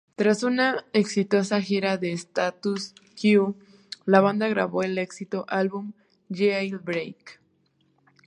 [0.15, 3.55] Tras una exitosa gira con Status Quo,
[4.07, 5.93] la banda grabó el exitoso álbum
[6.31, 7.39] "Jailbreak".